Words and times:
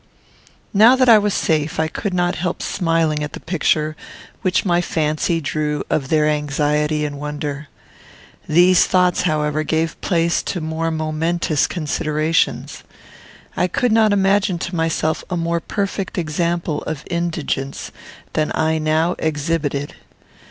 Now 0.73 0.95
that 0.95 1.09
I 1.09 1.19
was 1.19 1.31
safe 1.35 1.79
I 1.79 1.87
could 1.87 2.11
not 2.11 2.33
help 2.33 2.63
smiling 2.63 3.21
at 3.21 3.33
the 3.33 3.39
picture 3.39 3.95
which 4.41 4.65
my 4.65 4.81
fancy 4.81 5.39
drew 5.39 5.83
of 5.91 6.09
their 6.09 6.27
anxiety 6.27 7.05
and 7.05 7.19
wonder. 7.19 7.67
These 8.49 8.87
thoughts, 8.87 9.21
however, 9.29 9.61
gave 9.61 10.01
place 10.01 10.41
to 10.41 10.59
more 10.59 10.89
momentous 10.89 11.67
considerations. 11.67 12.81
I 13.55 13.67
could 13.67 13.91
not 13.91 14.11
imagine 14.11 14.57
to 14.57 14.75
myself 14.75 15.23
a 15.29 15.37
more 15.37 15.59
perfect 15.59 16.17
example 16.17 16.81
of 16.87 17.03
indigence 17.07 17.91
than 18.33 18.51
I 18.55 18.79
now 18.79 19.15
exhibited. 19.19 19.93